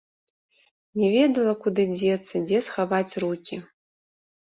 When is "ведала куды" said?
1.15-1.85